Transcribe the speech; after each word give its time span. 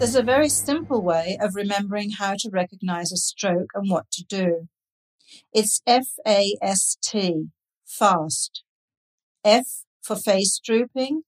There's 0.00 0.16
a 0.16 0.22
very 0.22 0.48
simple 0.48 1.02
way 1.02 1.36
of 1.42 1.54
remembering 1.54 2.12
how 2.12 2.32
to 2.38 2.48
recognize 2.50 3.12
a 3.12 3.18
stroke 3.18 3.68
and 3.74 3.90
what 3.90 4.10
to 4.12 4.24
do. 4.24 4.68
It's 5.52 5.82
F-A-S-T, 5.86 7.48
fast. 7.84 8.62
F 9.44 9.66
for 10.00 10.16
face 10.16 10.58
drooping, 10.64 11.24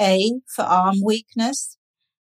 A 0.00 0.34
for 0.46 0.62
arm 0.62 1.02
weakness, 1.02 1.78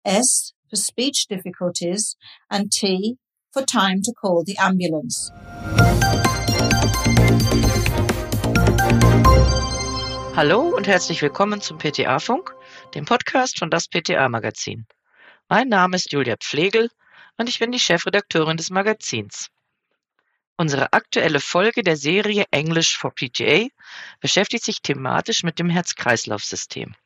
S 0.03 0.55
for 0.71 0.77
speech 0.77 1.27
difficulties, 1.27 2.17
and 2.51 2.73
T 2.73 3.19
for 3.53 3.61
time 3.61 4.01
to 4.05 4.15
call 4.19 4.45
the 4.45 4.57
ambulance. 4.57 5.31
Hallo 10.35 10.75
und 10.75 10.87
herzlich 10.87 11.21
willkommen 11.21 11.61
zum 11.61 11.77
PTA-Funk, 11.77 12.55
dem 12.95 13.05
Podcast 13.05 13.59
von 13.59 13.69
das 13.69 13.89
PTA-Magazin. 13.89 14.87
Mein 15.49 15.69
Name 15.69 15.95
ist 15.95 16.11
Julia 16.11 16.35
Pflegel 16.37 16.91
und 17.37 17.49
ich 17.49 17.61
bin 17.61 17.71
die 17.71 17.79
Chefredakteurin 17.79 18.57
des 18.57 18.71
Magazins. 18.71 19.49
Unsere 20.57 20.93
aktuelle 20.93 21.39
Folge 21.39 21.85
der 21.85 21.97
Serie 21.97 22.47
English 22.51 22.99
for 22.99 23.15
PTA 23.15 23.69
beschäftigt 24.19 24.65
sich 24.65 24.83
thematisch 24.83 25.45
mit 25.45 25.61
dem 25.61 25.71
Herz-Kreislauf-System. 25.71 26.97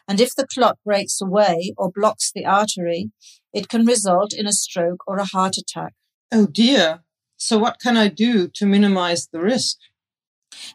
And 0.09 0.21
if 0.21 0.35
the 0.35 0.47
clot 0.47 0.79
breaks 0.85 1.21
away 1.21 1.75
or 1.77 1.91
blocks 1.91 2.31
the 2.33 2.45
artery, 2.45 3.11
it 3.53 3.69
can 3.69 3.87
result 3.87 4.33
in 4.33 4.47
a 4.47 4.53
stroke 4.53 5.03
or 5.07 5.19
a 5.19 5.25
heart 5.25 5.57
attack. 5.57 5.95
Oh 6.33 6.47
dear. 6.47 7.01
So 7.37 7.59
what 7.59 7.81
can 7.81 7.97
I 7.97 8.09
do 8.09 8.49
to 8.49 8.67
minimize 8.67 9.29
the 9.29 9.41
risk? 9.41 9.79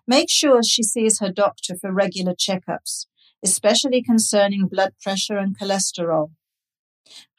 Make 0.05 0.29
sure 0.29 0.61
she 0.63 0.83
sees 0.83 1.19
her 1.19 1.31
doctor 1.31 1.75
for 1.75 1.91
regular 1.91 2.33
checkups, 2.33 3.07
especially 3.43 4.03
concerning 4.03 4.67
blood 4.67 4.93
pressure 5.01 5.37
and 5.37 5.57
cholesterol. 5.57 6.31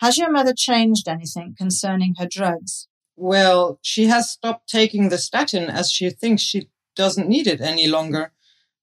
Has 0.01 0.19
your 0.19 0.31
mother 0.31 0.55
changed 0.57 1.09
anything 1.09 1.55
concerning 1.57 2.17
her 2.19 2.27
drugs? 2.27 2.89
Well, 3.17 3.79
she 3.83 4.07
has 4.07 4.31
stopped 4.31 4.69
taking 4.69 5.09
the 5.09 5.19
statin 5.19 5.71
as 5.71 5.93
she 5.93 6.11
thinks 6.11 6.43
she 6.43 6.69
doesn't 6.97 7.29
need 7.29 7.47
it 7.47 7.61
any 7.61 7.87
longer. 7.87 8.33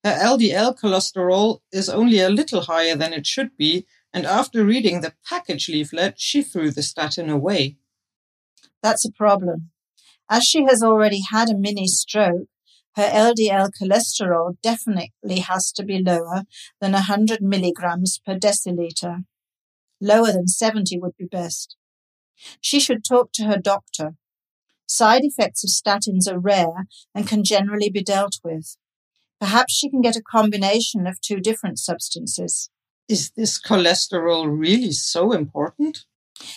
Uh, 0.03 0.13
her 0.13 0.37
LDL 0.37 0.79
cholesterol 0.79 1.59
is 1.71 1.89
only 1.89 2.19
a 2.19 2.29
little 2.29 2.61
higher 2.61 2.95
than 2.95 3.13
it 3.13 3.27
should 3.27 3.55
be, 3.57 3.85
and 4.13 4.25
after 4.25 4.63
reading 4.63 5.01
the 5.01 5.13
package 5.25 5.69
leaflet, 5.69 6.19
she 6.19 6.41
threw 6.41 6.71
the 6.71 6.81
statin 6.81 7.29
away. 7.29 7.77
That's 8.81 9.05
a 9.05 9.11
problem. 9.11 9.71
As 10.29 10.43
she 10.43 10.63
has 10.65 10.81
already 10.81 11.21
had 11.29 11.49
a 11.49 11.57
mini 11.57 11.87
stroke, 11.87 12.47
her 12.95 13.07
LDL 13.07 13.71
cholesterol 13.79 14.57
definitely 14.61 15.39
has 15.39 15.71
to 15.73 15.83
be 15.83 16.01
lower 16.01 16.43
than 16.79 16.93
100 16.93 17.41
milligrams 17.41 18.19
per 18.25 18.35
deciliter. 18.35 19.25
Lower 20.01 20.31
than 20.31 20.47
70 20.47 20.97
would 20.99 21.17
be 21.17 21.25
best. 21.25 21.75
She 22.61 22.79
should 22.79 23.03
talk 23.03 23.31
to 23.33 23.43
her 23.43 23.57
doctor. 23.57 24.15
Side 24.87 25.23
effects 25.23 25.63
of 25.63 25.69
statins 25.69 26.31
are 26.31 26.39
rare 26.39 26.87
and 27.13 27.27
can 27.27 27.43
generally 27.43 27.89
be 27.89 28.01
dealt 28.01 28.39
with. 28.43 28.77
Perhaps 29.39 29.73
she 29.73 29.89
can 29.89 30.01
get 30.01 30.15
a 30.15 30.21
combination 30.21 31.07
of 31.07 31.21
two 31.21 31.39
different 31.39 31.79
substances. 31.79 32.69
Is 33.07 33.31
this 33.31 33.59
cholesterol 33.59 34.47
really 34.47 34.91
so 34.91 35.31
important? 35.31 36.05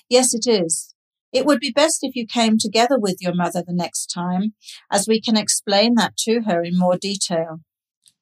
Yes, 0.08 0.34
it 0.34 0.46
is. 0.46 0.94
It 1.32 1.46
would 1.46 1.60
be 1.60 1.70
best 1.70 2.00
if 2.02 2.14
you 2.14 2.26
came 2.26 2.58
together 2.58 2.98
with 2.98 3.16
your 3.20 3.34
mother 3.34 3.62
the 3.66 3.72
next 3.72 4.06
time, 4.06 4.54
as 4.90 5.08
we 5.08 5.20
can 5.20 5.36
explain 5.36 5.94
that 5.94 6.16
to 6.18 6.42
her 6.42 6.62
in 6.62 6.78
more 6.78 6.98
detail. 6.98 7.60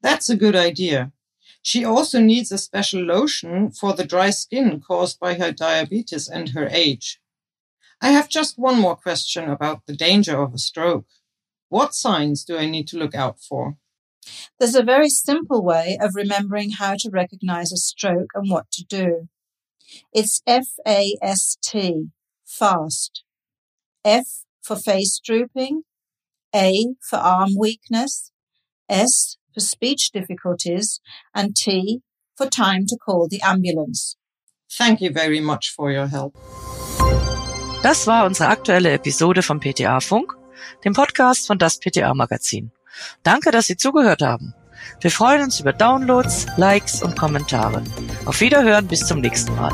That's 0.01 0.31
a 0.31 0.37
good 0.37 0.55
idea. 0.55 1.13
She 1.63 1.85
also 1.85 2.21
needs 2.21 2.53
a 2.53 2.59
special 2.59 3.03
lotion 3.03 3.71
for 3.71 3.93
the 3.93 4.05
dry 4.05 4.31
skin 4.31 4.81
caused 4.81 5.19
by 5.19 5.35
her 5.35 5.53
diabetes 5.53 6.29
and 6.29 6.51
her 6.51 6.69
age. 6.71 7.21
I 8.01 8.11
have 8.11 8.29
just 8.29 8.59
one 8.59 8.81
more 8.81 8.97
question 8.97 9.51
about 9.51 9.87
the 9.87 9.97
danger 9.97 10.41
of 10.41 10.55
a 10.55 10.59
stroke. 10.59 11.07
What 11.69 11.95
signs 11.95 12.45
do 12.45 12.57
I 12.57 12.67
need 12.67 12.89
to 12.89 12.99
look 12.99 13.15
out 13.15 13.41
for? 13.41 13.77
There's 14.59 14.75
a 14.75 14.83
very 14.83 15.09
simple 15.09 15.65
way 15.65 15.99
of 16.01 16.15
remembering 16.15 16.73
how 16.73 16.95
to 16.99 17.11
recognize 17.11 17.73
a 17.73 17.77
stroke 17.77 18.31
and 18.35 18.51
what 18.51 18.71
to 18.73 18.85
do. 18.85 19.29
It's 20.13 20.43
F-A-S-T, 20.47 22.07
fast. 22.45 23.25
F 24.05 24.45
for 24.63 24.77
face 24.77 25.21
drooping, 25.25 25.83
A 26.55 26.95
for 27.01 27.17
arm 27.17 27.51
weakness, 27.59 28.31
S 28.89 29.37
for 29.53 29.61
speech 29.61 30.11
difficulties, 30.13 31.01
and 31.35 31.55
T 31.57 32.03
for 32.37 32.47
time 32.47 32.87
to 32.87 32.97
call 32.97 33.29
the 33.29 33.41
ambulance. 33.43 34.17
Thank 34.73 35.01
you 35.01 35.11
very 35.11 35.41
much 35.41 35.71
for 35.71 35.91
your 35.91 36.07
help. 36.07 36.35
Das 37.83 38.07
war 38.07 38.27
unsere 38.27 38.49
aktuelle 38.49 38.93
Episode 38.93 39.43
vom 39.43 39.59
PTA 39.59 40.01
Funk, 40.01 40.37
dem 40.85 40.93
Podcast 40.93 41.47
von 41.47 41.59
das 41.59 41.79
PTA 41.79 42.15
Magazin. 42.15 42.71
Danke, 43.23 43.51
dass 43.51 43.67
Sie 43.67 43.77
zugehört 43.77 44.23
haben. 44.23 44.55
Wir 45.01 45.11
freuen 45.11 45.43
uns 45.43 45.61
über 45.61 45.73
Downloads, 45.73 46.47
Likes 46.57 47.03
und 47.03 47.17
Kommentare. 47.17 47.83
Auf 48.27 48.41
Wiederhören 48.41 48.87
bis 48.87 49.07
zum 49.07 49.21
nächsten 49.21 49.55
Mal. 49.57 49.73